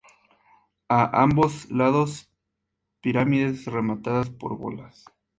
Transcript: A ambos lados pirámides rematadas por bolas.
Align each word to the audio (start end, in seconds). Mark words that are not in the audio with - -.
A 0.89 1.21
ambos 1.21 1.69
lados 1.69 2.31
pirámides 3.01 3.65
rematadas 3.65 4.31
por 4.31 4.57
bolas. 4.57 5.05